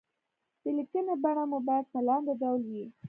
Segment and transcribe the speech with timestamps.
[0.63, 2.85] د ليکنې بڼه مو بايد په لاندې ډول وي.